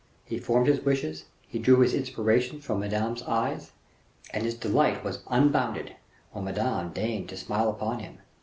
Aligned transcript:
He 0.25 0.39
formed 0.39 0.65
his 0.65 0.81
wishes, 0.81 1.25
he 1.47 1.59
drew 1.59 1.81
his 1.81 1.93
inspirations 1.93 2.65
from 2.65 2.79
Madame's 2.79 3.21
eyes, 3.21 3.71
and 4.33 4.43
his 4.45 4.55
delight 4.57 5.03
was 5.03 5.21
unbounded 5.27 5.95
when 6.31 6.45
Madame 6.45 6.89
deigned 6.91 7.29
to 7.29 7.37
smile 7.37 7.69
upon 7.69 7.99
him. 7.99 8.17